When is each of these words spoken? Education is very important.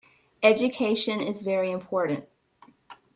Education 0.41 1.21
is 1.21 1.43
very 1.43 1.69
important. 1.69 2.27